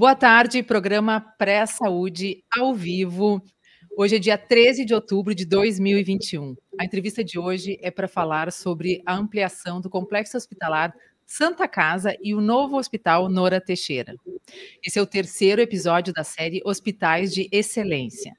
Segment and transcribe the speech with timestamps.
[0.00, 3.44] Boa tarde, programa Pré-Saúde ao vivo.
[3.94, 6.56] Hoje é dia 13 de outubro de 2021.
[6.80, 10.94] A entrevista de hoje é para falar sobre a ampliação do complexo hospitalar
[11.26, 14.14] Santa Casa e o novo hospital Nora Teixeira.
[14.82, 18.34] Esse é o terceiro episódio da série Hospitais de Excelência.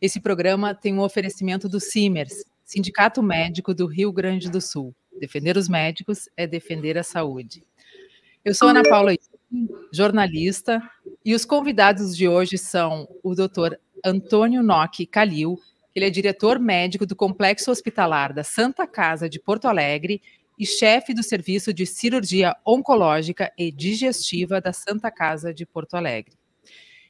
[0.00, 4.94] Esse programa tem um oferecimento do CIMERS, Sindicato Médico do Rio Grande do Sul.
[5.20, 7.62] Defender os médicos é defender a saúde.
[8.42, 9.12] Eu sou Ana Paula,
[9.92, 10.82] jornalista,
[11.24, 13.76] e os convidados de hoje são o Dr.
[14.04, 15.58] Antônio Nock Calil,
[15.96, 20.20] ele é diretor médico do Complexo Hospitalar da Santa Casa de Porto Alegre
[20.58, 26.34] e chefe do Serviço de Cirurgia Oncológica e Digestiva da Santa Casa de Porto Alegre.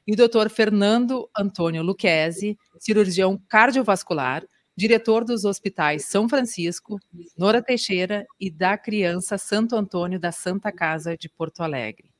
[0.06, 0.48] E o Dr.
[0.48, 4.44] Fernando Antônio Luquezzi, cirurgião cardiovascular,
[4.76, 7.00] diretor dos hospitais São Francisco,
[7.36, 12.15] Nora Teixeira e da Criança Santo Antônio da Santa Casa de Porto Alegre.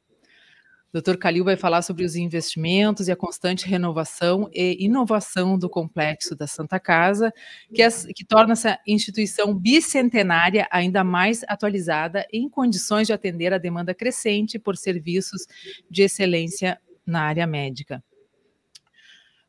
[1.00, 1.16] Dr.
[1.18, 6.46] Calil vai falar sobre os investimentos e a constante renovação e inovação do complexo da
[6.46, 7.30] Santa Casa,
[7.72, 7.82] que,
[8.14, 14.58] que torna essa instituição bicentenária ainda mais atualizada em condições de atender a demanda crescente
[14.58, 15.46] por serviços
[15.90, 18.02] de excelência na área médica.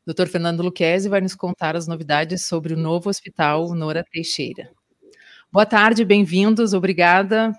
[0.06, 0.26] Dr.
[0.26, 4.70] Fernando Luquezzi vai nos contar as novidades sobre o novo hospital Nora Teixeira.
[5.50, 7.52] Boa tarde, bem-vindos, obrigada.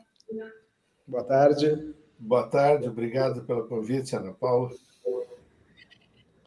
[1.08, 1.99] Boa tarde.
[2.20, 4.70] Boa tarde, obrigado pelo convite, Ana Paula.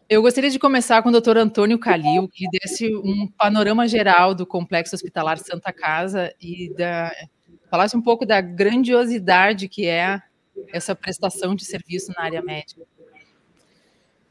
[0.07, 4.45] Eu gostaria de começar com o doutor Antônio Calil, que desse um panorama geral do
[4.45, 7.11] Complexo Hospitalar Santa Casa e da,
[7.71, 10.21] falasse um pouco da grandiosidade que é
[10.71, 12.83] essa prestação de serviço na área médica.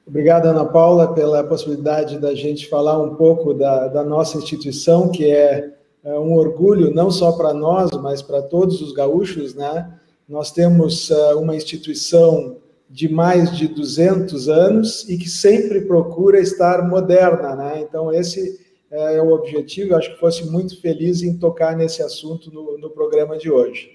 [0.06, 5.26] Obrigado, Ana Paula, pela possibilidade da gente falar um pouco da, da nossa instituição, que
[5.32, 10.00] é, é um orgulho não só para nós, mas para todos os gaúchos, né?
[10.28, 12.58] Nós temos uh, uma instituição
[12.90, 17.80] de mais de 200 anos e que sempre procura estar moderna, né?
[17.80, 18.60] Então, esse
[18.92, 19.92] é o objetivo.
[19.94, 23.90] Eu acho que fosse muito feliz em tocar nesse assunto no, no programa de hoje.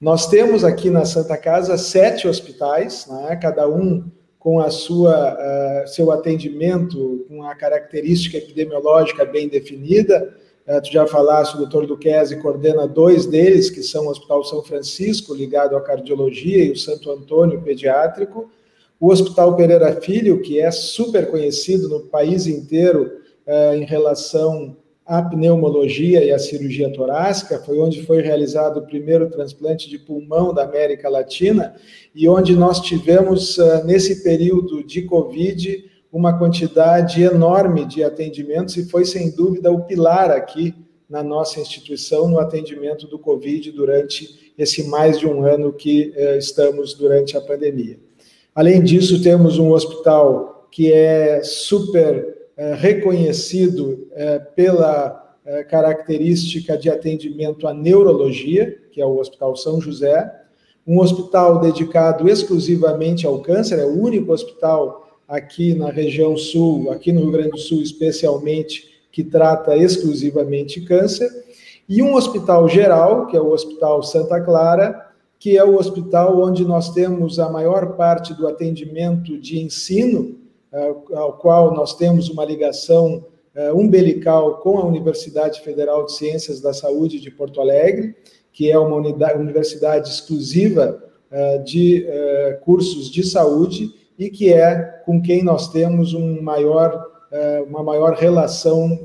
[0.00, 3.34] Nós temos aqui na Santa Casa sete hospitais, né?
[3.36, 4.04] cada um
[4.38, 10.36] com a sua uh, seu atendimento, com a característica epidemiológica bem definida.
[10.66, 14.62] Uh, tu já falaste, o doutor Duquesne coordena dois deles, que são o Hospital São
[14.62, 18.50] Francisco, ligado à cardiologia, e o Santo Antônio Pediátrico.
[18.98, 23.12] O Hospital Pereira Filho, que é super conhecido no país inteiro
[23.46, 29.30] uh, em relação a pneumologia e a cirurgia torácica, foi onde foi realizado o primeiro
[29.30, 31.76] transplante de pulmão da América Latina
[32.12, 38.88] e onde nós tivemos, ah, nesse período de Covid, uma quantidade enorme de atendimentos e
[38.88, 40.74] foi, sem dúvida, o pilar aqui
[41.08, 46.38] na nossa instituição no atendimento do Covid durante esse mais de um ano que eh,
[46.38, 47.98] estamos durante a pandemia.
[48.54, 56.88] Além disso, temos um hospital que é super é, reconhecido é, pela é, característica de
[56.88, 60.32] atendimento à neurologia, que é o Hospital São José,
[60.86, 67.12] um hospital dedicado exclusivamente ao câncer, é o único hospital aqui na região sul, aqui
[67.12, 71.30] no Rio Grande do Sul especialmente, que trata exclusivamente câncer,
[71.88, 75.06] e um hospital geral, que é o Hospital Santa Clara,
[75.38, 80.36] que é o hospital onde nós temos a maior parte do atendimento de ensino
[80.72, 86.60] é, ao qual nós temos uma ligação é, umbilical com a Universidade Federal de Ciências
[86.60, 88.16] da Saúde de Porto Alegre,
[88.52, 92.06] que é uma unidade, universidade exclusiva é, de
[92.62, 97.06] cursos de saúde e que é com quem nós temos um maior,
[97.68, 98.98] uma maior relação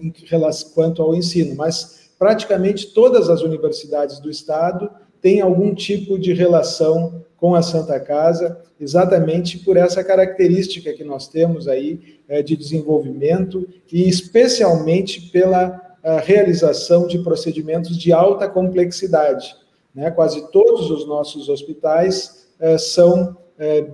[0.74, 1.56] quanto ao ensino.
[1.56, 4.90] Mas praticamente todas as universidades do Estado
[5.22, 11.28] têm algum tipo de relação com a Santa Casa, exatamente por essa característica que nós
[11.28, 15.80] temos aí é, de desenvolvimento e especialmente pela
[16.24, 19.56] realização de procedimentos de alta complexidade.
[19.94, 20.10] Né?
[20.10, 22.48] Quase todos os nossos hospitais
[22.80, 23.86] são é,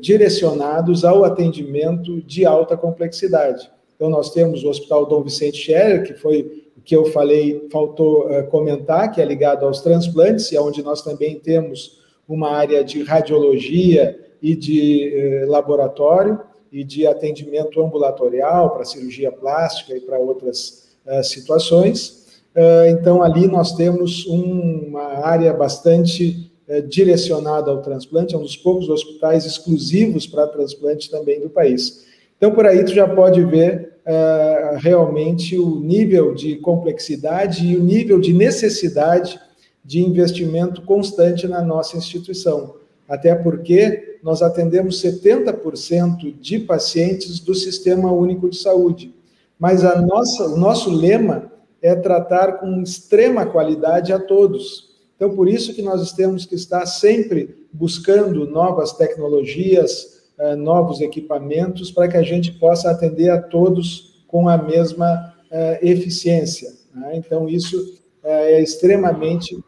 [0.00, 3.70] direcionados ao atendimento de alta complexidade.
[3.96, 8.28] Então, nós temos o Hospital Dom Vicente Scherer, que foi o que eu falei, faltou
[8.50, 14.18] comentar, que é ligado aos transplantes, e onde nós também temos uma área de radiologia
[14.42, 16.38] e de laboratório
[16.70, 20.90] e de atendimento ambulatorial para cirurgia plástica e para outras
[21.22, 22.42] situações.
[22.90, 28.56] Então, ali nós temos um, uma área bastante eh, direcionada ao transplante, é um dos
[28.56, 32.04] poucos hospitais exclusivos para transplante também do país.
[32.36, 37.82] Então, por aí tu já pode ver uh, realmente o nível de complexidade e o
[37.82, 39.38] nível de necessidade
[39.84, 42.76] de investimento constante na nossa instituição.
[43.08, 49.14] Até porque nós atendemos 70% de pacientes do Sistema Único de Saúde.
[49.58, 51.52] Mas a nossa, o nosso lema
[51.82, 54.93] é tratar com extrema qualidade a todos.
[55.16, 61.90] Então, por isso que nós temos que estar sempre buscando novas tecnologias, eh, novos equipamentos,
[61.90, 66.72] para que a gente possa atender a todos com a mesma eh, eficiência.
[66.92, 67.12] Né?
[67.14, 69.58] Então, isso eh, é extremamente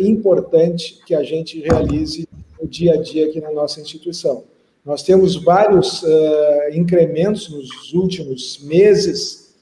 [0.00, 2.26] importante que a gente realize
[2.58, 4.44] no dia a dia aqui na nossa instituição.
[4.82, 6.02] Nós temos vários
[6.72, 9.54] incrementos nos últimos meses,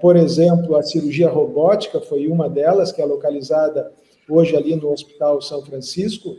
[0.00, 3.92] por exemplo, a cirurgia robótica foi uma delas, que é localizada
[4.30, 6.36] hoje ali no Hospital São Francisco.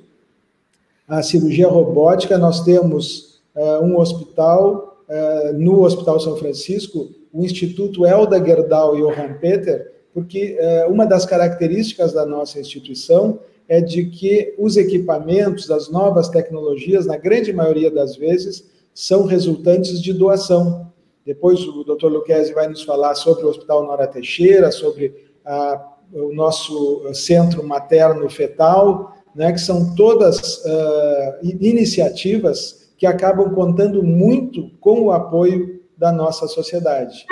[1.07, 8.05] A cirurgia robótica, nós temos é, um hospital, é, no Hospital São Francisco, o Instituto
[8.05, 14.53] Elda Gerdau Johann Peter, porque é, uma das características da nossa instituição é de que
[14.57, 20.91] os equipamentos, as novas tecnologias, na grande maioria das vezes, são resultantes de doação.
[21.25, 22.07] Depois o Dr.
[22.07, 25.13] Luquezzi vai nos falar sobre o Hospital Nora Teixeira, sobre
[25.45, 34.69] ah, o nosso centro materno-fetal, né, que são todas ah, iniciativas que acabam contando muito
[34.79, 37.25] com o apoio da nossa sociedade.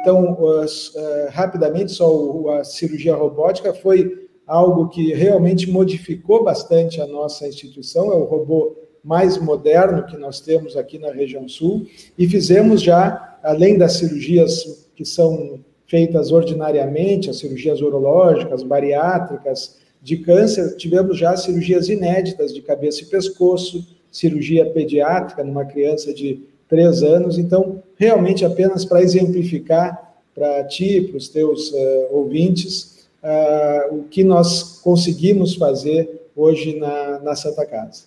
[0.00, 7.46] Então, ah, rapidamente, só a cirurgia robótica foi algo que realmente modificou bastante a nossa
[7.46, 11.86] instituição, é o robô mais moderno que nós temos aqui na região sul,
[12.18, 20.18] e fizemos já, além das cirurgias que são feitas ordinariamente, as cirurgias urológicas, bariátricas, de
[20.18, 27.02] câncer, tivemos já cirurgias inéditas de cabeça e pescoço, cirurgia pediátrica numa criança de três
[27.02, 27.38] anos.
[27.38, 34.22] Então, realmente, apenas para exemplificar para ti, para os teus uh, ouvintes, uh, o que
[34.22, 38.04] nós conseguimos fazer hoje na, na Santa Casa.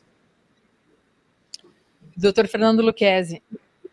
[2.16, 3.42] Doutor Fernando Luquezzi,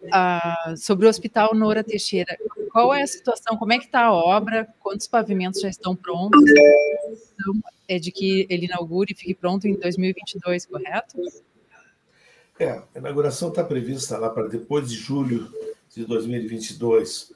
[0.05, 2.37] uh, sobre o Hospital Nora Teixeira,
[2.77, 6.39] qual é a situação, como é que está a obra, quantos pavimentos já estão prontos?
[6.43, 7.55] Então,
[7.89, 11.17] é de que ele inaugure e fique pronto em 2022, correto?
[12.61, 15.51] É, a inauguração está prevista lá para depois de julho
[15.89, 17.33] de 2022.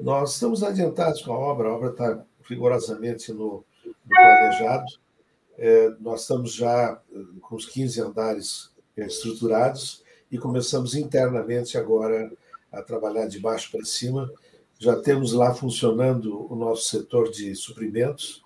[0.00, 4.86] Nós estamos adiantados com a obra, a obra está rigorosamente no, no planejado.
[5.56, 7.00] É, nós estamos já
[7.42, 10.02] com os 15 andares estruturados
[10.32, 12.28] e começamos internamente agora
[12.72, 14.28] a trabalhar de baixo para cima.
[14.80, 18.42] Já temos lá funcionando o nosso setor de suprimentos,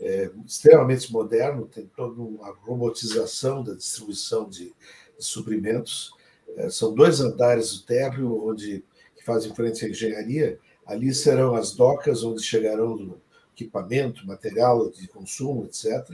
[0.00, 4.74] é, extremamente moderno, tem toda uma robotização da distribuição de,
[5.16, 6.10] de suprimentos.
[6.56, 8.84] É, são dois andares do térreo, onde
[9.14, 10.58] que fazem frente à engenharia.
[10.84, 13.16] Ali serão as docas, onde chegarão
[13.54, 16.04] equipamento, material de consumo, etc.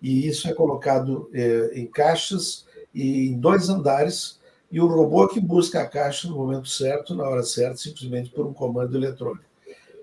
[0.00, 2.64] E isso é colocado é, em caixas
[2.94, 4.40] e em dois andares
[4.72, 8.46] e o robô que busca a caixa no momento certo, na hora certa, simplesmente por
[8.46, 9.44] um comando eletrônico.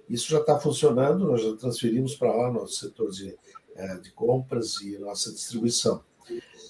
[0.07, 3.36] Isso já está funcionando, nós já transferimos para lá nosso setor de,
[3.75, 6.01] é, de compras e nossa distribuição.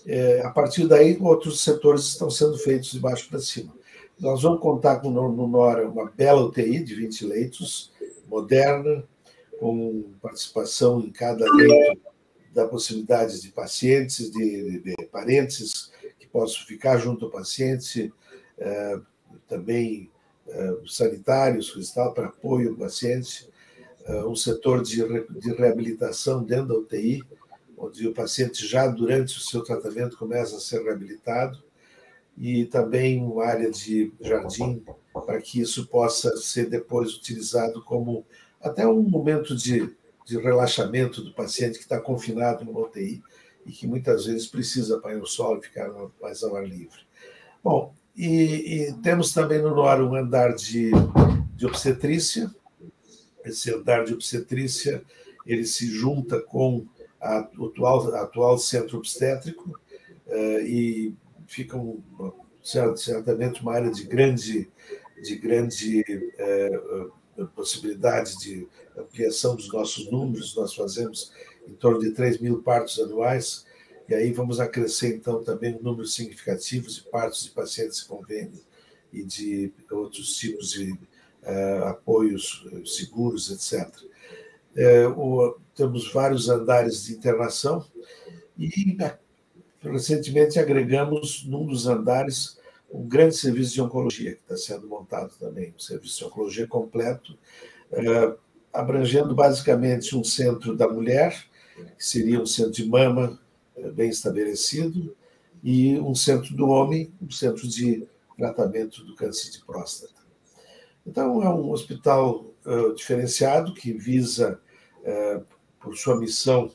[0.05, 3.73] É, a partir daí, outros setores estão sendo feitos de baixo para cima.
[4.17, 7.91] Nós vamos contar com no Nora uma bela UTI de 20 leitos,
[8.29, 9.03] moderna,
[9.59, 11.99] com participação em cada leito
[12.53, 15.91] da possibilidade de pacientes, de, de, de parentes,
[16.31, 18.13] posso ficar junto ao paciente,
[18.57, 18.99] é,
[19.47, 20.09] também
[20.47, 21.73] é, sanitários,
[22.13, 23.49] para apoio ao paciente,
[24.05, 24.97] é, um setor de,
[25.39, 27.23] de reabilitação dentro da UTI,
[27.77, 31.63] onde o paciente já durante o seu tratamento começa a ser reabilitado,
[32.37, 34.81] e também uma área de jardim
[35.13, 38.25] para que isso possa ser depois utilizado como
[38.61, 39.93] até um momento de,
[40.25, 43.21] de relaxamento do paciente que está confinado no UTI
[43.69, 47.01] e que muitas vezes precisa apanhar o sol e ficar mais ao ar livre.
[47.63, 50.89] Bom, e, e temos também no NOR um andar de,
[51.55, 52.49] de obstetrícia.
[53.45, 55.03] Esse andar de obstetrícia
[55.45, 56.83] ele se junta com
[57.21, 59.79] a, o atual, atual centro obstétrico
[60.25, 61.13] uh, e
[61.45, 62.01] fica um,
[62.95, 64.67] certamente uma área de grande,
[65.21, 66.03] de grande
[67.37, 70.55] uh, possibilidade de ampliação dos nossos números.
[70.55, 71.31] Nós fazemos
[71.69, 73.65] em torno de 3 mil partos anuais,
[74.07, 78.59] e aí vamos acrescer, então, também um número significativo de partos de pacientes convênio
[79.13, 83.87] e de outros tipos de uh, apoios eh, seguros, etc.
[84.75, 87.85] É, o, temos vários andares de internação
[88.57, 88.97] e,
[89.81, 92.57] recentemente, agregamos num dos andares
[92.91, 97.37] um grande serviço de oncologia, que está sendo montado também, um serviço de oncologia completo,
[97.91, 98.37] uh,
[98.73, 101.48] abrangendo basicamente um centro da mulher,
[101.97, 103.39] que seria um centro de mama
[103.75, 105.15] eh, bem estabelecido,
[105.63, 108.07] e um centro do homem, um centro de
[108.37, 110.13] tratamento do câncer de próstata.
[111.05, 114.59] Então, é um hospital uh, diferenciado que visa,
[115.01, 115.45] uh,
[115.79, 116.71] por sua missão,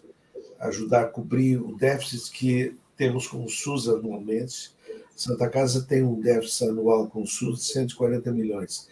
[0.59, 4.73] ajudar a cobrir o déficit que temos com o SUS anualmente.
[5.15, 8.89] Santa Casa tem um déficit anual com o SUS de 140 milhões.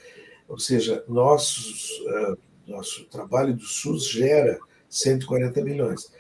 [0.49, 4.59] Ou seja, nossos, uh, nosso trabalho do SUS gera
[4.93, 6.13] 140 milhões.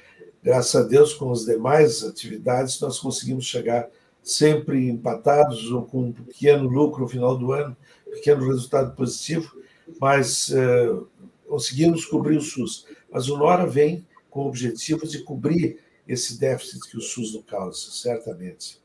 [0.43, 3.89] Graças a Deus, com as demais atividades, nós conseguimos chegar
[4.23, 7.77] sempre empatados ou com um pequeno lucro no final do ano,
[8.11, 9.53] pequeno resultado positivo,
[10.01, 11.07] mas uh,
[11.47, 12.87] conseguimos cobrir o SUS.
[13.11, 17.43] Mas o NORA vem com o objetivo de cobrir esse déficit que o SUS não
[17.43, 18.81] causa, certamente.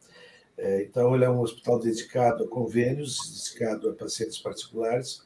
[0.58, 5.24] É, então, ele é um hospital dedicado a convênios, dedicado a pacientes particulares,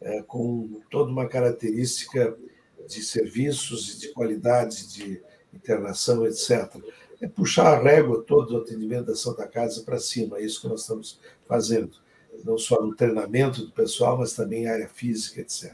[0.00, 2.36] é, com toda uma característica
[2.86, 5.22] de serviços e de qualidade de
[5.52, 6.76] internação, etc.
[7.20, 10.68] É puxar a régua todo o atendimento da Santa Casa para cima, é isso que
[10.68, 11.96] nós estamos fazendo,
[12.44, 15.72] não só no treinamento do pessoal, mas também em área física, etc.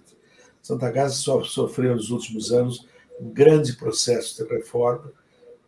[0.63, 2.87] Santa Casa só sofreu nos últimos anos
[3.19, 5.13] um grande processo de reforma.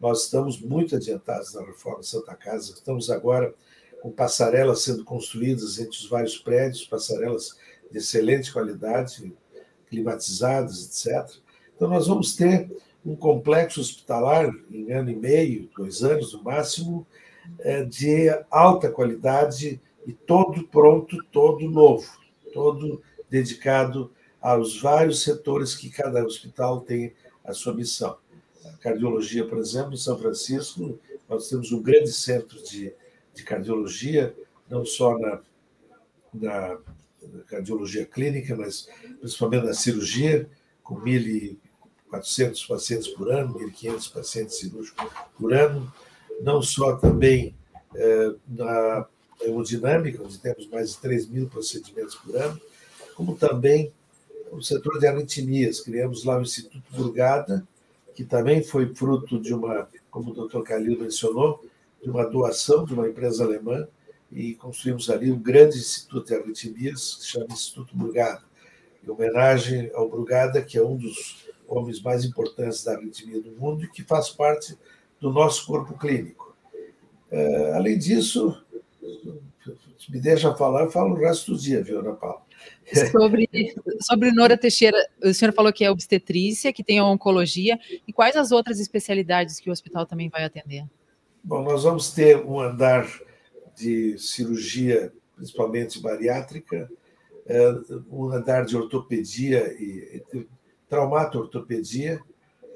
[0.01, 2.73] Nós estamos muito adiantados na reforma Santa Casa.
[2.73, 3.55] Estamos agora
[4.01, 7.57] com passarelas sendo construídas entre os vários prédios, passarelas
[7.91, 9.33] de excelente qualidade,
[9.93, 11.37] climatizadas, etc.
[11.77, 17.07] Então, nós vamos ter um complexo hospitalar em ano e meio, dois anos no máximo,
[17.59, 22.11] é, de alta qualidade e todo pronto, todo novo,
[22.55, 27.13] todo dedicado aos vários setores que cada hospital tem
[27.45, 28.17] a sua missão.
[28.65, 32.95] A cardiologia, por exemplo, em São Francisco, nós temos um grande centro de,
[33.35, 34.35] de cardiologia,
[34.71, 35.41] não só na,
[36.33, 36.79] na
[37.47, 38.89] cardiologia clínica, mas
[39.21, 40.49] principalmente na cirurgia,
[40.83, 45.93] com 1.400 pacientes por ano, 1.500 pacientes cirúrgicos por ano,
[46.41, 47.55] não só também
[47.95, 49.07] é, na
[49.41, 52.61] hemodinâmica, onde temos mais de 3 mil procedimentos por ano,
[53.15, 53.93] como também
[54.51, 55.81] o setor de arritmias.
[55.81, 57.67] Criamos lá o Instituto Brugada,
[58.15, 61.65] que também foi fruto de uma, como o doutor Calil mencionou,
[62.03, 63.87] de uma doação de uma empresa alemã,
[64.33, 68.43] e construímos ali um grande instituto de arritmias, que se chama Instituto Brugada,
[69.05, 73.85] em homenagem ao Brugada, que é um dos homens mais importantes da arritmia do mundo
[73.85, 74.77] e que faz parte
[75.21, 76.57] do nosso corpo clínico.
[77.31, 78.63] É, além disso,
[80.09, 82.43] me deixa falar, eu falo o resto do dia, viu, Ana Paula?
[83.11, 83.49] Sobre,
[84.01, 88.37] sobre Nora Teixeira, o senhor falou que é obstetrícia, que tem a oncologia, e quais
[88.37, 90.85] as outras especialidades que o hospital também vai atender?
[91.43, 93.07] Bom, nós vamos ter um andar
[93.75, 96.91] de cirurgia, principalmente bariátrica,
[97.47, 97.75] é,
[98.11, 100.23] um andar de ortopedia e,
[100.89, 102.21] traumato-ortopedia,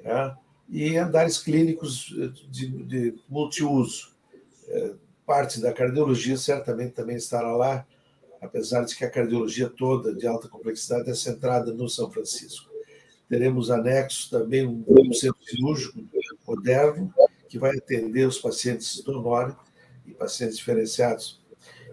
[0.03, 0.37] tá?
[0.69, 2.13] e andares clínicos
[2.51, 4.13] de, de multiuso.
[4.69, 7.87] É, parte da cardiologia certamente também estará lá,
[8.41, 12.71] apesar de que a cardiologia toda de alta complexidade é centrada no São Francisco.
[13.29, 16.01] Teremos anexo também um centro cirúrgico
[16.47, 17.13] moderno
[17.49, 19.57] que vai atender os pacientes do NOR
[20.07, 21.41] e pacientes diferenciados.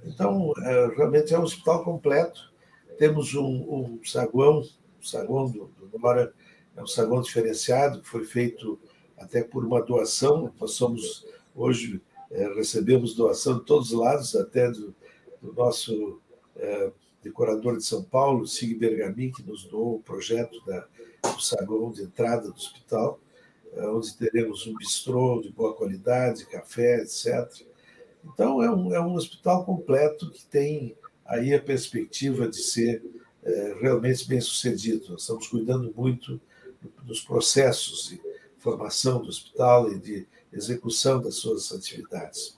[0.05, 2.51] Então, é, realmente é um hospital completo.
[2.97, 6.31] Temos um, um saguão, o saguão do, do NOR
[6.75, 8.79] é um saguão diferenciado, que foi feito
[9.17, 10.51] até por uma doação.
[10.59, 12.01] Nós somos, hoje,
[12.31, 14.93] é, recebemos doação de todos os lados, até do,
[15.41, 16.19] do nosso
[16.55, 16.91] é,
[17.21, 20.87] decorador de São Paulo, Sig Bergamin, que nos doou o projeto da,
[21.31, 23.19] do saguão de entrada do hospital,
[23.73, 27.49] é, onde teremos um bistrô de boa qualidade, café, etc.
[28.25, 33.03] Então, é um, é um hospital completo que tem aí a perspectiva de ser
[33.43, 35.11] é, realmente bem sucedido.
[35.11, 36.39] Nós estamos cuidando muito
[37.03, 38.21] dos processos de
[38.57, 42.57] formação do hospital e de execução das suas atividades.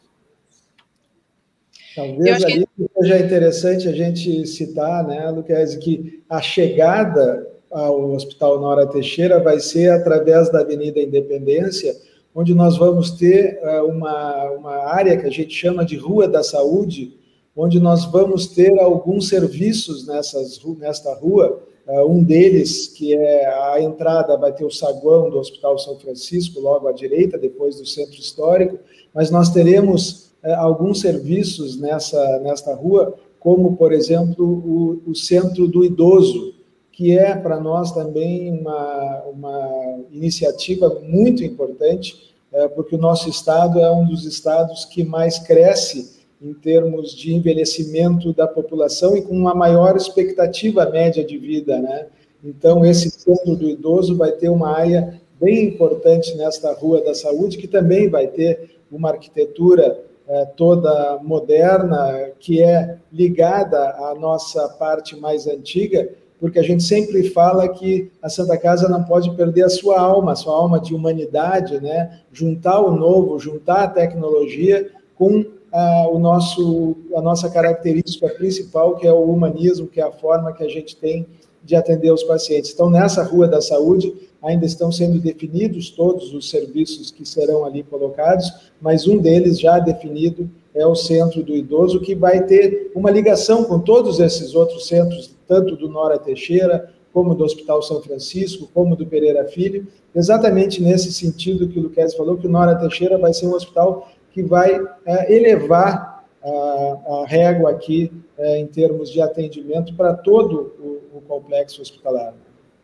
[1.96, 2.90] Talvez ali que...
[3.00, 9.60] seja interessante a gente citar, né, Luquez, que a chegada ao Hospital Nora Teixeira vai
[9.60, 11.96] ser através da Avenida Independência,
[12.36, 16.44] onde nós vamos ter eh, uma, uma área que a gente chama de Rua da
[16.44, 17.14] Saúde,
[17.56, 21.64] onde nós vamos ter alguns serviços nessas, nesta rua.
[21.88, 26.60] Eh, um deles, que é a entrada, vai ter o saguão do Hospital São Francisco,
[26.60, 28.78] logo à direita, depois do Centro Histórico,
[29.14, 35.68] mas nós teremos é, alguns serviços nessa, nesta rua, como, por exemplo, o, o Centro
[35.70, 36.55] do Idoso,
[36.96, 43.80] que é para nós também uma, uma iniciativa muito importante, é, porque o nosso estado
[43.80, 49.36] é um dos estados que mais cresce em termos de envelhecimento da população e com
[49.36, 52.08] uma maior expectativa média de vida, né?
[52.42, 57.58] Então, esse centro do idoso vai ter uma área bem importante nesta Rua da Saúde,
[57.58, 65.16] que também vai ter uma arquitetura é, toda moderna, que é ligada à nossa parte
[65.20, 69.70] mais antiga, porque a gente sempre fala que a Santa Casa não pode perder a
[69.70, 72.20] sua alma, a sua alma de humanidade, né?
[72.32, 79.08] Juntar o novo, juntar a tecnologia com a, o nosso, a nossa característica principal, que
[79.08, 81.26] é o humanismo, que é a forma que a gente tem
[81.64, 82.72] de atender os pacientes.
[82.72, 87.82] Então, nessa Rua da Saúde, ainda estão sendo definidos todos os serviços que serão ali
[87.82, 93.10] colocados, mas um deles já definido é o Centro do Idoso, que vai ter uma
[93.10, 98.70] ligação com todos esses outros centros, tanto do Nora Teixeira, como do Hospital São Francisco,
[98.74, 103.18] como do Pereira Filho, exatamente nesse sentido que o Luquez falou, que o Nora Teixeira
[103.18, 109.10] vai ser um hospital que vai é, elevar a, a, régua aqui é, em termos
[109.10, 112.34] de atendimento para todo o, o, complexo hospitalar.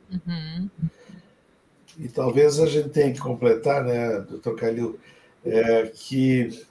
[0.10, 0.70] Uhum.
[2.00, 4.98] E talvez a gente tenha que completar, né, doutor Calil,
[5.46, 6.65] é, que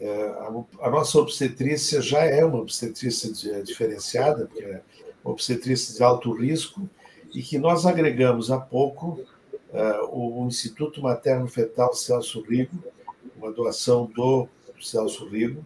[0.00, 4.80] é, a, a, nossa obstetrícia já é uma obstetrícia diferenciada, porque
[5.24, 6.88] obstetrícia de alto risco,
[7.34, 9.20] e que nós agregamos há pouco
[9.72, 12.82] é, o Instituto Materno Fetal Celso Rigo,
[13.36, 14.48] uma doação do
[14.80, 15.64] Celso Rigo,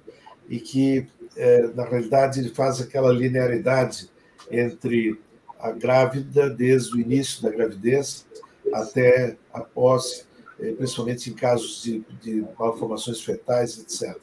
[0.48, 1.06] e que,
[1.36, 4.10] é, na realidade, ele faz aquela linearidade
[4.50, 5.18] entre
[5.58, 8.26] a grávida, desde o início da gravidez
[8.72, 10.26] até após,
[10.60, 14.16] eh, principalmente em casos de, de malformações fetais, etc.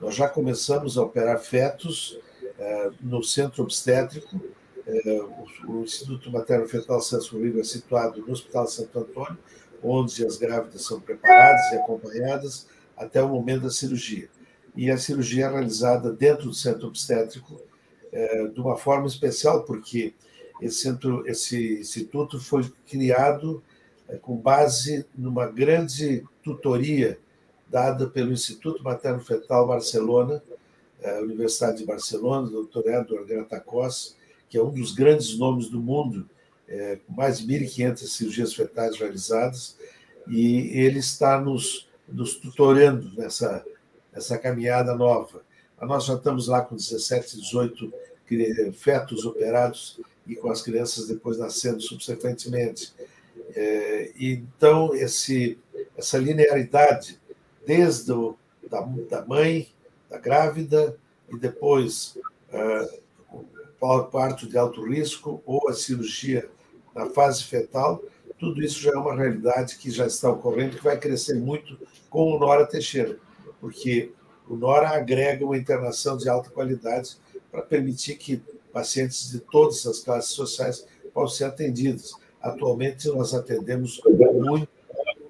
[0.00, 2.18] Nós já começamos a operar fetos
[2.58, 4.40] eh, no centro obstétrico.
[4.86, 5.22] Eh,
[5.68, 9.38] o, Instituto Materno Fetal Celso Rigo é situado no Hospital Santo Antônio,
[9.82, 14.28] onde as grávidas são preparadas e acompanhadas até o momento da cirurgia.
[14.76, 17.60] E a cirurgia é realizada dentro do centro obstétrico
[18.52, 20.14] de uma forma especial, porque
[20.60, 23.62] esse, centro, esse instituto foi criado
[24.08, 27.18] é, com base numa grande tutoria
[27.68, 30.42] dada pelo Instituto Materno Fetal Barcelona,
[31.00, 32.88] é, Universidade de Barcelona, do Dr.
[32.88, 34.16] Edward Gratacos,
[34.52, 36.28] que é um dos grandes nomes do mundo,
[36.68, 39.78] é, com mais de 1.500 cirurgias fetais realizadas,
[40.28, 43.64] e ele está nos, nos tutorando nessa,
[44.12, 45.42] nessa caminhada nova.
[45.80, 47.94] Nós já estamos lá com 17, 18
[48.74, 52.92] fetos operados e com as crianças depois nascendo subsequentemente.
[53.56, 55.58] É, então, esse,
[55.96, 57.18] essa linearidade,
[57.66, 58.36] desde o,
[58.68, 59.66] da, da mãe,
[60.10, 60.94] da grávida,
[61.30, 62.18] e depois
[62.52, 63.01] uh,
[64.10, 66.48] parto de alto risco ou a cirurgia
[66.94, 68.02] na fase fetal,
[68.38, 71.78] tudo isso já é uma realidade que já está ocorrendo, que vai crescer muito
[72.10, 73.18] com o Nora Teixeira,
[73.60, 74.12] porque
[74.48, 77.16] o Nora agrega uma internação de alta qualidade
[77.50, 78.42] para permitir que
[78.72, 82.14] pacientes de todas as classes sociais possam ser atendidos.
[82.40, 84.00] Atualmente, nós atendemos
[84.34, 84.68] muito,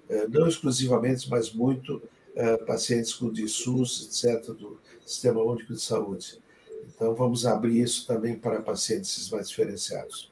[0.08, 2.02] é, não exclusivamente, mas muito,
[2.34, 6.41] é, pacientes com DSUS, etc., do Sistema Único de Saúde.
[6.86, 10.30] Então, vamos abrir isso também para pacientes mais diferenciados.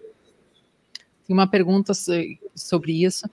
[1.26, 1.92] Tem uma pergunta
[2.56, 3.24] sobre isso.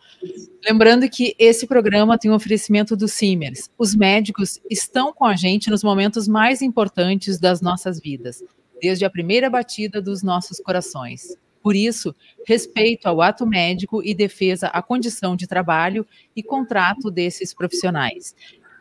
[0.64, 3.72] Lembrando que esse programa tem um oferecimento do Simers.
[3.76, 8.44] Os médicos estão com a gente nos momentos mais importantes das nossas vidas,
[8.80, 11.36] desde a primeira batida dos nossos corações.
[11.64, 17.52] Por isso, respeito ao ato médico e defesa à condição de trabalho e contrato desses
[17.52, 18.36] profissionais.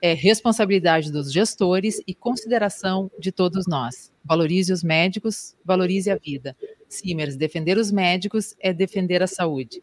[0.06, 4.12] É responsabilidade dos gestores e consideração de todos nós.
[4.24, 6.56] Valorize os médicos, valorize a vida.
[6.88, 9.82] Simers, defender os médicos é defender a saúde.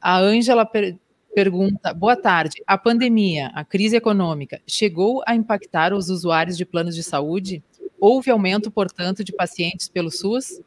[0.00, 0.96] A Ângela per
[1.34, 2.62] pergunta: boa tarde.
[2.68, 7.64] A pandemia, a crise econômica, chegou a impactar os usuários de planos de saúde?
[7.98, 10.60] Houve aumento, portanto, de pacientes pelo SUS?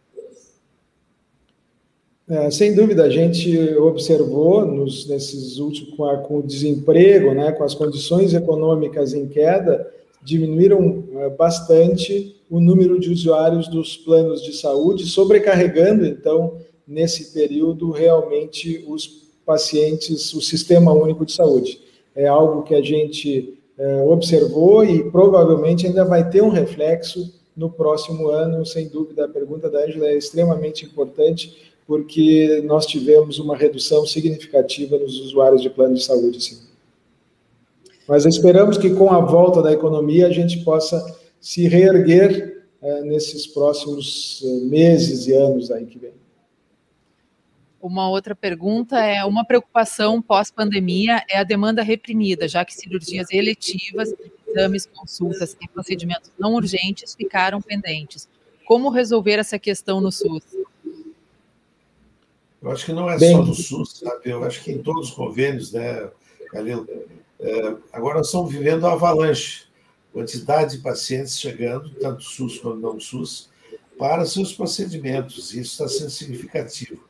[2.30, 7.52] É, sem dúvida, a gente observou nos, nesses últimos, com, a, com, o desemprego, né,
[7.52, 14.44] com as condições econômicas em queda, diminuíram é, bastante o número de usuários dos planos
[14.44, 21.82] de saúde, sobrecarregando, então, nesse período, realmente os pacientes, o Sistema Único de Saúde.
[22.15, 27.72] É algo que a gente é, observou e provavelmente ainda vai ter um reflexo no
[27.72, 29.26] próximo ano, sem dúvida.
[29.26, 35.60] A pergunta da Angela é extremamente importante porque nós tivemos uma redução significativa nos usuários
[35.60, 36.60] de plano de saúde, sim.
[38.08, 43.47] Mas esperamos que com a volta da economia a gente possa se reerguer é, nesses
[43.47, 46.13] próximos eh, meses e anos aí que vem.
[47.82, 54.13] Uma outra pergunta é: uma preocupação pós-pandemia é a demanda reprimida, já que cirurgias eletivas,
[54.47, 58.30] exames, consultas e procedimentos não urgentes ficaram pendentes.
[58.67, 60.43] Como resolver essa questão no SUS?
[62.62, 63.36] Eu acho que não é Bem...
[63.36, 64.30] só no SUS, sabe?
[64.30, 66.10] Eu acho que em todos os convênios, né,
[66.52, 66.88] Calil?
[67.39, 69.63] É, agora estamos vivendo a avalanche.
[70.12, 73.50] quantidade de pacientes chegando, tanto SUS quanto não SUS,
[73.98, 75.54] para seus procedimentos.
[75.54, 77.04] Isso está sendo significativo.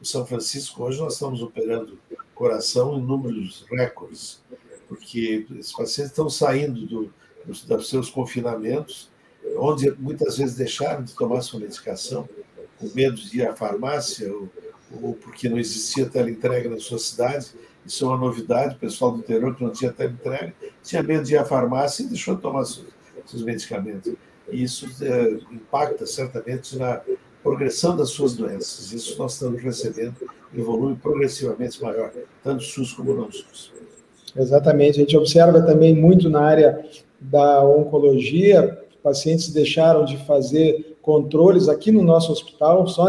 [0.00, 1.98] No São Francisco, hoje, nós estamos operando
[2.34, 4.42] coração em números recordes,
[4.88, 7.12] porque esses pacientes estão saindo do,
[7.44, 9.10] dos, dos seus confinamentos,
[9.56, 12.28] onde muitas vezes deixaram de tomar sua medicação,
[12.78, 14.50] com medo de ir à farmácia, ou,
[15.02, 17.48] ou porque não existia teleentrega na sua cidade.
[17.84, 21.34] Isso é uma novidade, o pessoal do interior que não tinha teleentrega, tinha medo de
[21.34, 22.86] ir à farmácia e deixou de tomar seus,
[23.24, 24.14] seus medicamentos.
[24.50, 27.00] E isso é, impacta certamente na
[27.42, 28.92] progressão das suas doenças.
[28.92, 30.16] Isso nós estamos recebendo
[30.52, 32.10] volume progressivamente maior,
[32.42, 33.72] tanto SUS como não SUS.
[34.34, 34.98] Exatamente.
[34.98, 36.84] A gente observa também muito na área
[37.20, 43.06] da oncologia, pacientes deixaram de fazer controles aqui no nosso hospital, só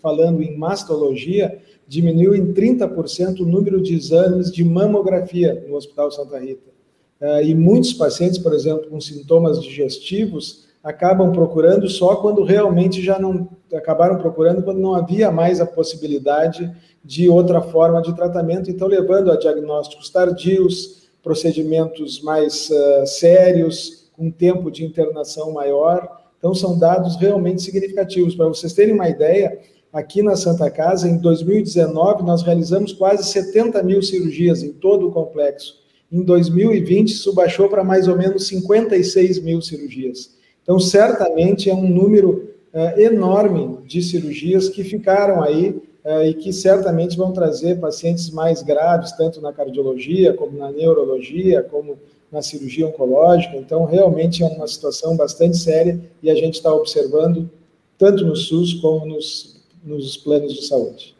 [0.00, 6.38] falando em mastologia, diminuiu em 30% o número de exames de mamografia no Hospital Santa
[6.38, 6.72] Rita.
[7.20, 13.18] Eh, e muitos pacientes, por exemplo, com sintomas digestivos, acabam procurando só quando realmente já
[13.18, 18.88] não acabaram procurando quando não havia mais a possibilidade de outra forma de tratamento, então
[18.88, 26.23] levando a diagnósticos tardios, procedimentos mais uh, sérios, com tempo de internação maior.
[26.44, 28.34] Então, são dados realmente significativos.
[28.34, 29.58] Para vocês terem uma ideia,
[29.90, 35.10] aqui na Santa Casa, em 2019, nós realizamos quase 70 mil cirurgias em todo o
[35.10, 35.80] complexo.
[36.12, 40.36] Em 2020, isso baixou para mais ou menos 56 mil cirurgias.
[40.62, 45.70] Então, certamente é um número uh, enorme de cirurgias que ficaram aí
[46.04, 51.62] uh, e que certamente vão trazer pacientes mais graves, tanto na cardiologia, como na neurologia,
[51.62, 51.96] como
[52.34, 53.56] na cirurgia oncológica.
[53.56, 57.48] Então, realmente é uma situação bastante séria e a gente está observando
[57.96, 61.14] tanto no SUS como nos, nos planos de saúde.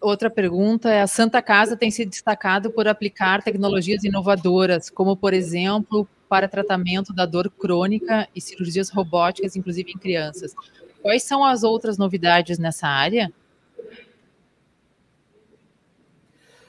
[0.00, 5.32] Outra pergunta é: a Santa Casa tem se destacado por aplicar tecnologias inovadoras, como, por
[5.32, 10.52] exemplo, para tratamento da dor crônica e cirurgias robóticas, inclusive em crianças.
[11.00, 13.32] Quais são as outras novidades nessa área?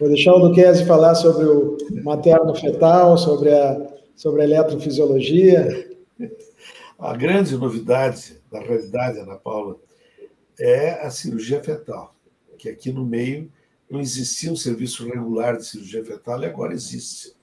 [0.03, 5.95] Vou deixar o Duquesne falar sobre o materno-fetal, sobre a, sobre a eletrofisiologia.
[6.99, 9.77] A grande novidade, na realidade, Ana Paula,
[10.59, 12.13] é a cirurgia fetal,
[12.57, 13.49] que aqui no meio
[13.89, 17.33] não existia um serviço regular de cirurgia fetal e agora existe.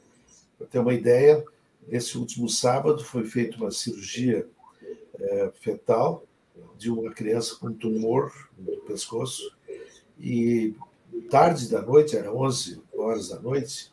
[0.58, 1.42] Para ter uma ideia,
[1.88, 4.46] esse último sábado foi feita uma cirurgia
[5.18, 6.24] é, fetal
[6.76, 9.50] de uma criança com tumor no pescoço
[10.18, 10.74] e
[11.22, 13.92] tarde da noite, era 11 horas da noite,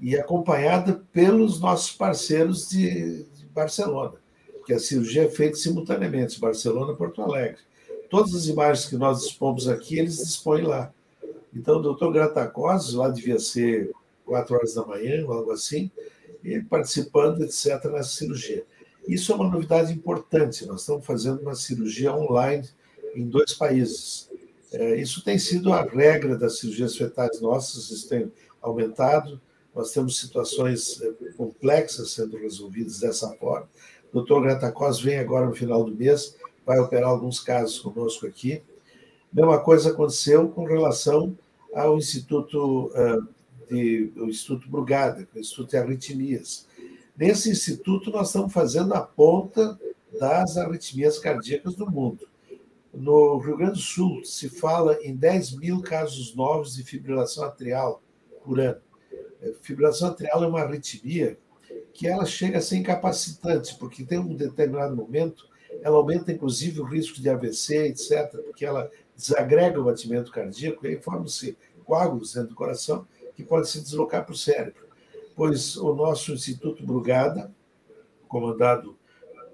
[0.00, 4.14] e acompanhada pelos nossos parceiros de, de Barcelona,
[4.66, 7.58] que a cirurgia é feita simultaneamente, Barcelona e Porto Alegre.
[8.10, 10.92] Todas as imagens que nós dispomos aqui, eles dispõem lá.
[11.54, 13.92] Então, o doutor Gratacose, lá devia ser
[14.26, 15.90] 4 horas da manhã, algo assim,
[16.42, 18.64] ele participando, etc., nessa cirurgia.
[19.06, 20.66] Isso é uma novidade importante.
[20.66, 22.68] Nós estamos fazendo uma cirurgia online
[23.14, 24.30] em dois países.
[24.74, 29.40] É, isso tem sido a regra das cirurgias fetais nossas, isso tem aumentado.
[29.72, 33.68] Nós temos situações é, complexas sendo resolvidas dessa forma.
[34.10, 38.62] O doutor Gratacos vem agora no final do mês, vai operar alguns casos conosco aqui.
[39.32, 41.36] Mesma coisa aconteceu com relação
[41.72, 43.18] ao Instituto é,
[43.72, 46.66] de, o Instituto Brugada, o Instituto de Arritmias.
[47.16, 49.78] Nesse instituto, nós estamos fazendo a ponta
[50.18, 52.26] das arritmias cardíacas do mundo.
[52.94, 58.00] No Rio Grande do Sul, se fala em 10 mil casos novos de fibrilação atrial
[58.44, 58.80] por ano.
[59.42, 61.36] É, fibrilação atrial é uma arritmia
[61.92, 65.48] que ela chega a ser incapacitante, porque tem um determinado momento,
[65.82, 70.90] ela aumenta inclusive o risco de AVC, etc., porque ela desagrega o batimento cardíaco e
[70.90, 74.84] aí formam-se coágulos dentro do coração que pode se deslocar para o cérebro.
[75.36, 77.52] Pois o nosso Instituto Brugada,
[78.28, 78.96] comandado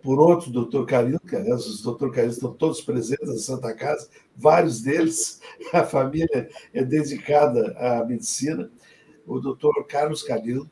[0.02, 4.08] por outro doutor Carilo, que aliás os doutor Carilo estão todos presentes na Santa Casa,
[4.34, 5.40] vários deles,
[5.72, 8.70] a família é dedicada à medicina.
[9.26, 10.68] O doutor Carlos Carilo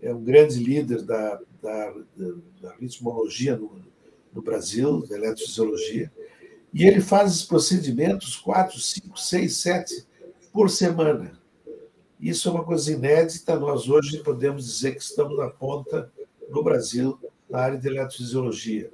[0.00, 1.94] é um grande líder da, da,
[2.60, 3.70] da ritmologia no,
[4.32, 6.12] no Brasil, da eletrofisiologia,
[6.72, 10.06] e ele faz os procedimentos quatro, cinco, seis, sete
[10.52, 11.38] por semana.
[12.20, 13.58] Isso é uma coisa inédita.
[13.58, 16.12] Nós hoje podemos dizer que estamos na ponta
[16.50, 18.90] no Brasil na área de eletrofisiologia.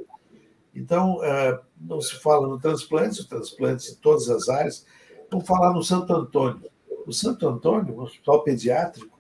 [0.75, 4.85] Então, é, não se fala no transplante, o transplante em todas as áreas.
[5.31, 6.69] Vamos falar no Santo Antônio.
[7.07, 9.19] O Santo Antônio, um hospital pediátrico,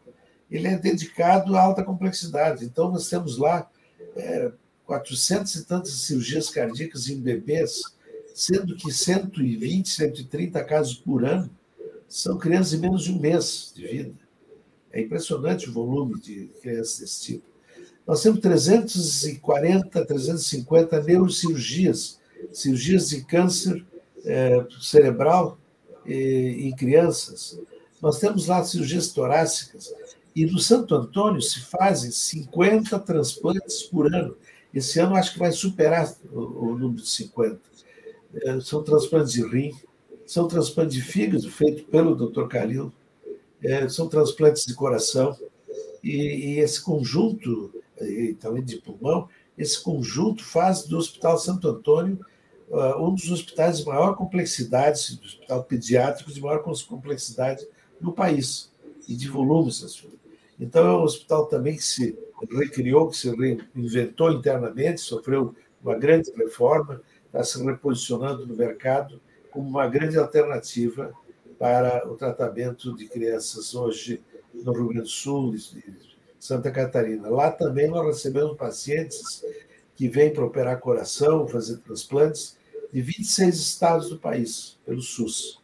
[0.51, 2.65] ele é dedicado à alta complexidade.
[2.65, 3.71] Então, nós temos lá
[4.17, 4.53] é,
[4.87, 7.83] 400 e tantas cirurgias cardíacas em bebês,
[8.35, 11.51] sendo que 120, 130 casos por ano
[12.09, 14.15] são crianças de menos de um mês de vida.
[14.93, 17.54] É impressionante o volume de crianças desse tipo.
[18.07, 22.21] Nós temos 340, 350 neurocirurgias,
[22.53, 23.85] cirurgias de câncer
[24.25, 25.59] é, cerebral
[26.07, 27.59] em crianças.
[28.03, 29.95] Nós temos lá cirurgias torácicas.
[30.37, 34.37] E no Santo Antônio se fazem 50 transplantes por ano.
[34.75, 37.61] Esse ano acho que vai superar o, o número de 50.
[38.43, 39.73] É, são transplantes de rim,
[40.27, 42.49] são transplantes de fígado feito pelo Dr.
[42.49, 42.93] Calil,
[43.63, 45.35] é, são transplantes de coração.
[46.03, 52.19] E, e esse conjunto, e também de pulmão, esse conjunto faz do Hospital Santo Antônio
[52.69, 57.67] uh, um dos hospitais de maior complexidade, do hospital pediátrico de maior complexidade
[58.01, 58.73] no país,
[59.09, 60.07] e de volumes.
[60.59, 62.19] Então, é um hospital também que se
[62.51, 69.69] recriou, que se reinventou internamente, sofreu uma grande reforma, está se reposicionando no mercado como
[69.69, 71.13] uma grande alternativa
[71.59, 75.55] para o tratamento de crianças hoje no Rio Grande do Sul
[76.45, 77.31] Santa Catarina.
[77.31, 79.43] Lá também nós recebemos pacientes
[79.97, 82.59] que vêm para operar coração, fazer transplantes,
[82.93, 85.59] de 26 estados do país, pelo SUS.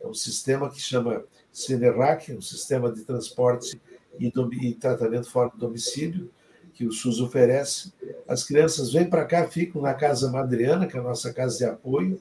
[0.00, 3.80] É um sistema que chama CINERAC, um sistema de transporte
[4.18, 6.28] e, e tratamento fora do domicílio,
[6.74, 7.92] que o SUS oferece.
[8.26, 11.64] As crianças vêm para cá, ficam na Casa Madriana, que é a nossa casa de
[11.66, 12.20] apoio,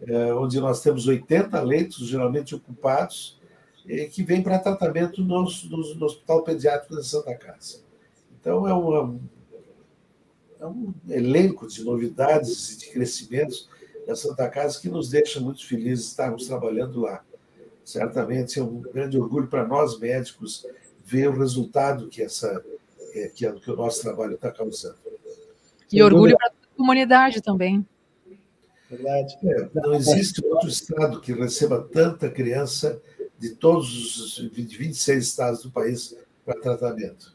[0.00, 3.38] é, onde nós temos 80 leitos, geralmente ocupados,
[4.12, 7.80] que vêm para tratamento no, no, no, Hospital Pediátrico da Santa Casa.
[8.40, 9.18] Então, é, uma,
[10.60, 13.68] é um elenco de novidades e de crescimentos
[14.06, 17.24] da Santa Casa que nos deixa muito felizes estarmos trabalhando lá.
[17.84, 20.66] Certamente é um grande orgulho para nós médicos
[21.04, 22.64] ver o resultado que essa
[23.14, 24.96] é, que, que o nosso trabalho está causando.
[25.90, 27.86] E orgulho para a comunidade também.
[28.90, 29.36] Verdade.
[29.42, 33.00] É, não existe outro estado que receba tanta criança
[33.38, 37.34] de todos os 26 estados do país para tratamento.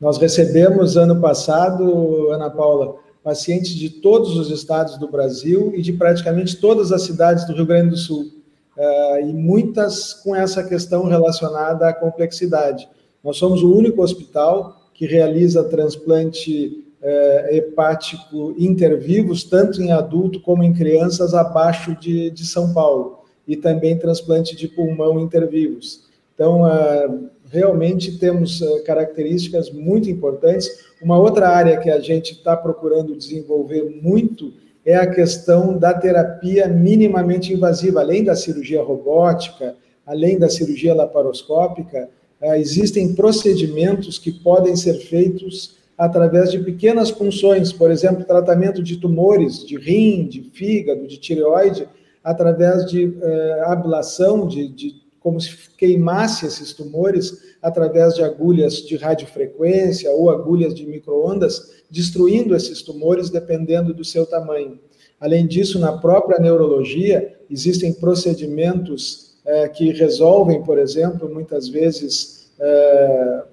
[0.00, 5.92] Nós recebemos ano passado, Ana Paula, pacientes de todos os estados do Brasil e de
[5.92, 8.32] praticamente todas as cidades do Rio Grande do Sul.
[8.76, 12.88] Uh, e muitas com essa questão relacionada à complexidade.
[13.22, 20.64] Nós somos o único hospital que realiza transplante uh, hepático intervivos, tanto em adulto como
[20.64, 26.04] em crianças abaixo de, de São Paulo e também transplante de pulmão intervivos.
[26.34, 27.08] Então, ah,
[27.50, 30.68] realmente temos ah, características muito importantes.
[31.00, 34.52] Uma outra área que a gente está procurando desenvolver muito
[34.84, 42.08] é a questão da terapia minimamente invasiva, além da cirurgia robótica, além da cirurgia laparoscópica,
[42.40, 48.96] ah, existem procedimentos que podem ser feitos através de pequenas punções, por exemplo, tratamento de
[48.96, 51.86] tumores de rim, de fígado, de tireoide,
[52.22, 58.96] através de eh, ablação, de, de, como se queimasse esses tumores através de agulhas de
[58.96, 64.78] radiofrequência ou agulhas de microondas, destruindo esses tumores dependendo do seu tamanho.
[65.20, 73.44] Além disso, na própria neurologia, existem procedimentos eh, que resolvem, por exemplo, muitas vezes eh,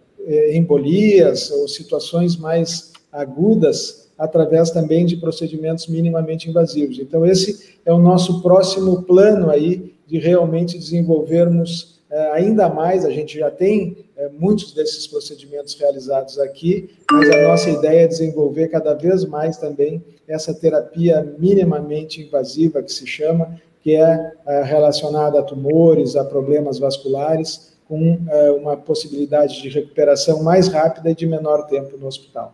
[0.53, 6.99] embolias ou situações mais agudas através também de procedimentos minimamente invasivos.
[6.99, 13.05] Então, esse é o nosso próximo plano aí de realmente desenvolvermos é, ainda mais.
[13.05, 18.07] A gente já tem é, muitos desses procedimentos realizados aqui, mas a nossa ideia é
[18.07, 24.63] desenvolver cada vez mais também essa terapia minimamente invasiva, que se chama, que é, é
[24.63, 28.19] relacionada a tumores, a problemas vasculares, com
[28.61, 32.53] uma possibilidade de recuperação mais rápida e de menor tempo no hospital.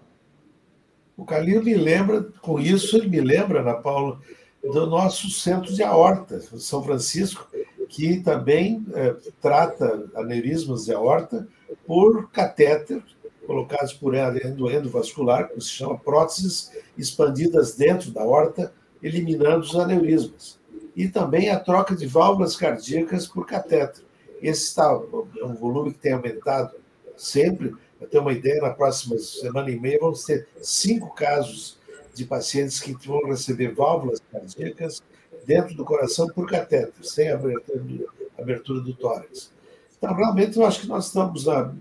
[1.18, 4.20] O Calil me lembra, com isso, ele me lembra, Ana Paula,
[4.62, 7.48] do nosso centro de aorta, São Francisco,
[7.88, 11.48] que também é, trata aneurismas de aorta
[11.86, 13.02] por catéter,
[13.46, 20.60] colocados por endo, endovascular, que se chama próteses expandidas dentro da aorta, eliminando os aneurismas.
[20.96, 24.04] E também a troca de válvulas cardíacas por catéter.
[24.42, 25.00] Esse está,
[25.40, 26.72] é um volume que tem aumentado
[27.16, 27.74] sempre,
[28.06, 31.78] para ter uma ideia, na próxima semana e meia vamos ter cinco casos
[32.14, 35.04] de pacientes que vão receber válvulas cardíacas
[35.46, 39.52] dentro do coração por catéter, sem abertura do, abertura do tórax.
[39.98, 41.74] Então, realmente, eu acho que nós estamos na,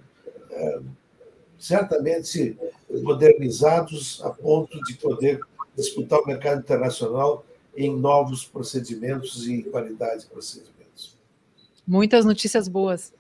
[0.51, 0.81] é,
[1.59, 2.59] certamente
[3.03, 5.41] modernizados a ponto de poder
[5.77, 7.45] disputar o mercado internacional
[7.77, 11.17] em novos procedimentos e qualidade de procedimentos.
[11.87, 13.13] Muitas notícias boas.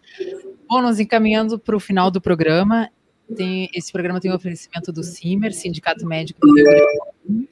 [0.68, 2.90] Bom, nos encaminhando para o final do programa,
[3.36, 7.48] tem, esse programa tem o um oferecimento do CIMER, Sindicato Médico do do Sul.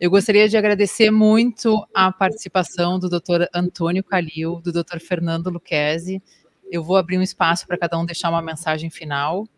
[0.00, 3.46] Eu gostaria de agradecer muito a participação do Dr.
[3.54, 4.98] Antônio Calil, do Dr.
[4.98, 6.22] Fernando Luquezzi.
[6.70, 9.48] eu vou abrir um espaço para cada um deixar uma mensagem final.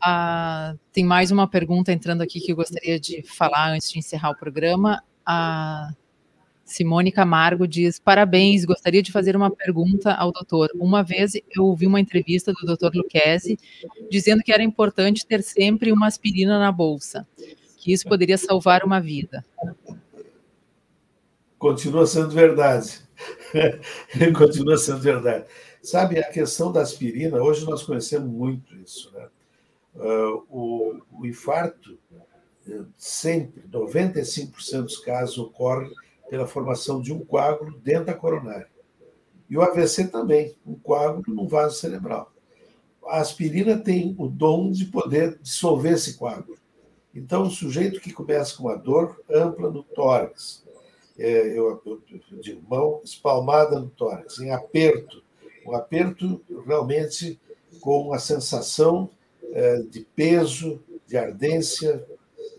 [0.00, 4.30] Ah, tem mais uma pergunta entrando aqui que eu gostaria de falar antes de encerrar
[4.30, 5.02] o programa.
[5.24, 5.92] A
[6.72, 10.70] Simone Camargo diz: Parabéns, gostaria de fazer uma pergunta ao doutor.
[10.74, 13.58] Uma vez eu ouvi uma entrevista do doutor Luquezzi
[14.10, 17.26] dizendo que era importante ter sempre uma aspirina na bolsa,
[17.76, 19.44] que isso poderia salvar uma vida.
[21.58, 23.00] Continua sendo verdade.
[24.36, 25.44] Continua sendo verdade.
[25.82, 29.28] Sabe, a questão da aspirina, hoje nós conhecemos muito isso, né?
[29.94, 31.98] Uh, o, o, infarto,
[32.66, 35.90] eh, sempre, 95% dos casos ocorre
[36.32, 38.66] pela formação de um coágulo dentro da coronária.
[39.50, 42.32] E o AVC também, um coágulo no vaso cerebral.
[43.04, 46.56] A aspirina tem o dom de poder dissolver esse coágulo.
[47.14, 50.64] Então, o sujeito que começa com uma dor ampla no tórax,
[51.18, 55.22] é, eu, eu, eu digo mão espalmada no tórax, em aperto,
[55.66, 57.38] um aperto realmente
[57.78, 59.10] com a sensação
[59.52, 62.02] é, de peso, de ardência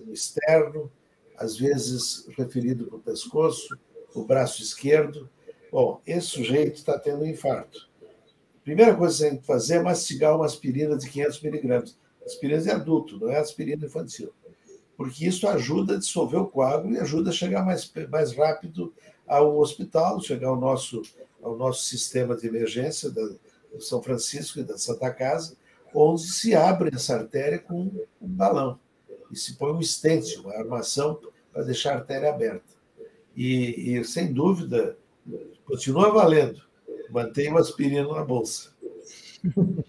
[0.05, 0.91] no externo,
[1.37, 3.77] às vezes referido para o pescoço,
[4.13, 5.29] o braço esquerdo.
[5.71, 7.89] Bom, esse sujeito está tendo um infarto.
[8.57, 11.97] A primeira coisa que você tem que fazer é mastigar uma aspirina de 500 miligramas.
[12.25, 14.31] Aspirina de adulto, não é aspirina infantil.
[14.95, 18.93] Porque isso ajuda a dissolver o coágulo e ajuda a chegar mais, mais rápido
[19.27, 21.01] ao hospital, chegar ao nosso,
[21.41, 23.21] ao nosso sistema de emergência da,
[23.73, 25.57] do São Francisco e da Santa Casa,
[25.93, 27.81] onde se abre essa artéria com
[28.21, 28.79] um balão
[29.33, 31.19] e se põe um stent, uma armação
[31.51, 32.71] para deixar a artéria aberta.
[33.35, 34.95] E, e, sem dúvida,
[35.65, 36.61] continua valendo.
[37.09, 38.71] Mantenha o aspirina na bolsa.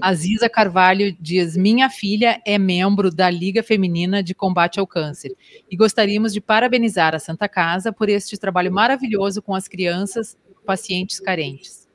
[0.00, 5.36] Aziza Carvalho diz: Minha filha é membro da Liga Feminina de Combate ao Câncer
[5.70, 11.20] e gostaríamos de parabenizar a Santa Casa por este trabalho maravilhoso com as crianças pacientes
[11.20, 11.86] carentes.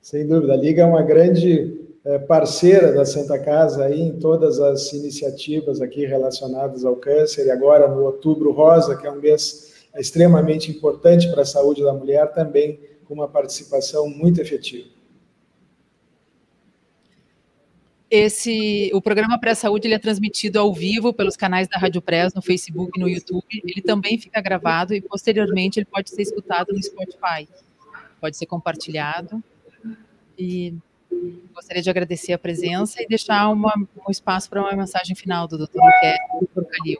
[0.00, 1.83] Sem dúvida, a Liga é uma grande
[2.26, 7.88] parceira da Santa Casa aí em todas as iniciativas aqui relacionadas ao câncer, e agora
[7.88, 12.78] no Outubro Rosa, que é um mês extremamente importante para a saúde da mulher, também
[13.04, 14.88] com uma participação muito efetiva.
[18.10, 22.42] Esse, o programa Pré-Saúde ele é transmitido ao vivo pelos canais da Rádio Press no
[22.42, 23.44] Facebook e no YouTube.
[23.50, 27.48] Ele também fica gravado e posteriormente ele pode ser escutado no Spotify.
[28.20, 29.42] Pode ser compartilhado.
[30.38, 30.74] E
[31.54, 33.72] Gostaria de agradecer a presença e deixar uma,
[34.06, 35.76] um espaço para uma mensagem final do Dr.
[35.76, 36.64] Luque, Dr.
[36.64, 36.98] Calil.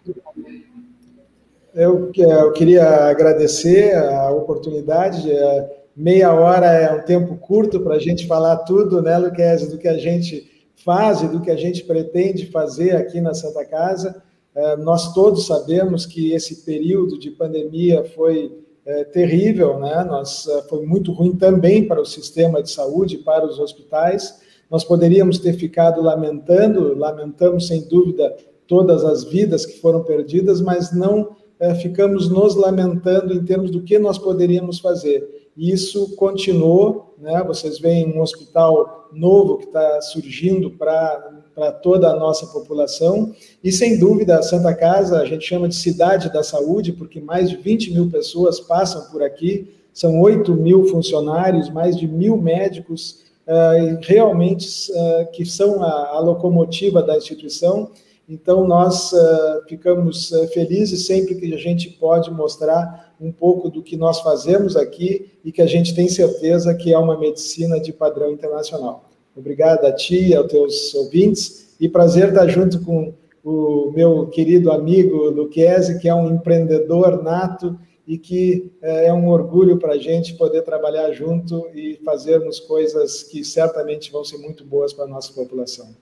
[1.75, 5.31] Eu, eu queria agradecer a oportunidade.
[5.31, 9.79] É, meia hora é um tempo curto para a gente falar tudo, né, Luquezzi, do
[9.79, 14.23] que a gente faz e do que a gente pretende fazer aqui na Santa Casa.
[14.55, 20.05] É, nós todos sabemos que esse período de pandemia foi é, terrível, né?
[20.05, 24.41] Nós é, foi muito ruim também para o sistema de saúde, para os hospitais.
[24.71, 28.35] Nós poderíamos ter ficado lamentando, lamentamos sem dúvida
[28.67, 33.83] todas as vidas que foram perdidas, mas não é, ficamos nos lamentando em termos do
[33.83, 35.51] que nós poderíamos fazer.
[35.57, 37.43] E isso continuou, né?
[37.45, 43.33] Vocês veem um hospital novo que está surgindo para para toda a nossa população.
[43.63, 47.49] E, sem dúvida, a Santa Casa, a gente chama de cidade da saúde, porque mais
[47.49, 53.23] de 20 mil pessoas passam por aqui, são 8 mil funcionários, mais de mil médicos,
[53.47, 57.91] uh, realmente uh, que são a, locomotiva da instituição.
[58.29, 63.97] Então, nós uh, ficamos felizes sempre que a gente pode mostrar um pouco do que
[63.97, 68.33] nós fazemos aqui e que a gente tem certeza que é uma medicina de padrão
[68.33, 69.14] internacional.
[69.37, 71.75] Obrigado a ti aos teus ouvintes.
[71.81, 77.79] E prazer estar junto com o meu querido amigo Luquezzi, que é um empreendedor nato
[78.07, 83.23] e que é, é um orgulho para a gente poder trabalhar junto e fazermos coisas
[83.23, 85.95] que certamente vão ser muito boas para a nossa população.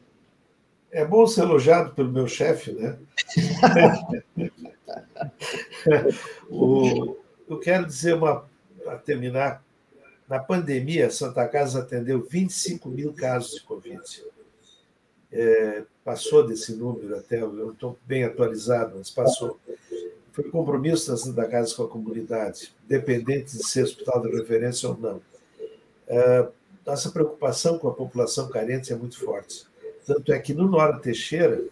[0.90, 2.98] É bom ser elogiado pelo meu chefe, né?
[6.50, 7.16] o,
[7.48, 8.44] eu quero dizer uma
[8.84, 9.64] para terminar
[10.32, 14.00] na pandemia, a Santa Casa atendeu 25 mil casos de Covid.
[15.30, 19.60] É, passou desse número até, eu não estou bem atualizado, mas passou.
[20.32, 24.96] Foi compromisso da Santa Casa com a comunidade, dependente de ser hospital de referência ou
[24.96, 25.20] não.
[26.08, 26.48] É,
[26.86, 29.66] nossa preocupação com a população carente é muito forte.
[30.06, 31.62] Tanto é que no Nora Teixeira,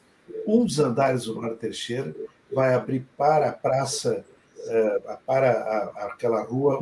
[0.46, 2.14] um dos andares do Nora Teixeira
[2.52, 4.22] vai abrir para a praça,
[4.66, 6.78] é, para aquela rua.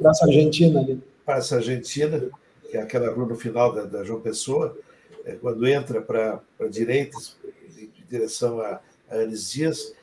[0.00, 2.30] Praça Argentina ali Praça Argentina,
[2.70, 4.76] que é aquela rua no final da, da João Pessoa,
[5.24, 7.16] é, quando entra para a direita,
[7.78, 9.94] em direção a, a Dias,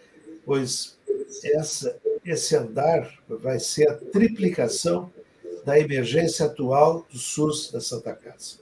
[0.45, 0.97] pois
[1.43, 5.11] essa, esse andar vai ser a triplicação
[5.65, 8.59] da emergência atual do SUS da Santa Casa.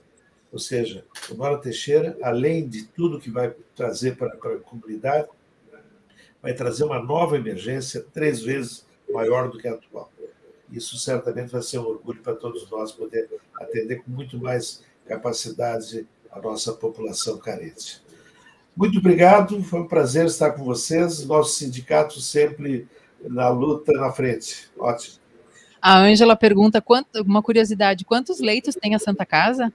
[0.52, 5.28] Ou seja, o Nora Teixeira, além de tudo que vai trazer para, para a comunidade,
[6.42, 10.10] vai trazer uma nova emergência três vezes maior do que a atual.
[10.70, 13.28] Isso certamente vai ser um orgulho para todos nós poder
[13.60, 18.02] atender com muito mais capacidade a nossa população carente.
[18.76, 21.24] Muito obrigado, foi um prazer estar com vocês.
[21.26, 22.86] Nosso sindicato sempre
[23.20, 24.70] na luta na frente.
[24.78, 25.16] Ótimo.
[25.80, 26.82] A Ângela pergunta,
[27.24, 29.72] uma curiosidade, quantos leitos tem a Santa Casa?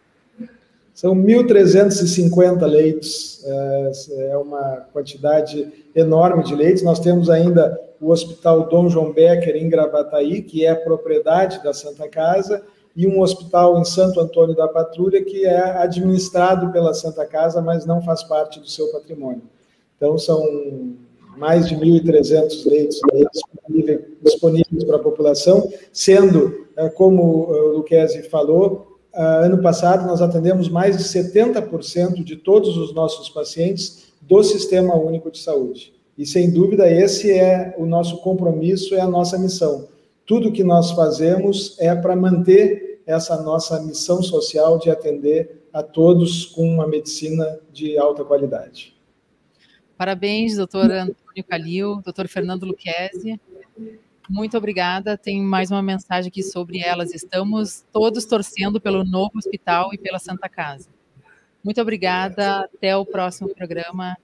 [0.94, 3.92] São 1.350 leitos, é,
[4.32, 6.84] é uma quantidade enorme de leitos.
[6.84, 12.08] Nós temos ainda o Hospital Dom João Becker em Gravataí, que é propriedade da Santa
[12.08, 12.64] Casa,
[12.96, 17.88] e um hospital em Santo Antônio da Patrulha, que é administrado pela Santa Casa, mas
[17.88, 19.42] não faz parte do seu patrimônio.
[19.98, 20.94] Então, são
[21.36, 23.02] mais de 1.300 leitos
[24.22, 30.98] disponíveis, para a população, sendo, é, como o Luquezzi falou, ano passado, nós atendemos mais
[30.98, 35.94] de 70% de todos os nossos pacientes do Sistema Único de Saúde.
[36.18, 39.88] E, sem dúvida, esse é o nosso compromisso, é a nossa missão.
[40.26, 46.46] Tudo que nós fazemos é para manter essa nossa missão social de atender a todos
[46.46, 48.96] com uma medicina de alta qualidade.
[49.98, 53.40] Parabéns, doutor Antônio Calil, doutor Fernando Luquezzi.
[54.34, 55.16] Muito obrigada.
[55.16, 57.14] Tem mais uma mensagem aqui sobre elas.
[57.14, 60.90] Estamos todos torcendo pelo novo hospital e pela Santa Casa.
[61.64, 62.62] Muito obrigada.
[62.62, 64.18] Até o próximo programa.